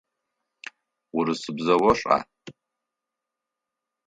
Урысыбзэ 1.17 1.75
ошӏа? 1.89 2.17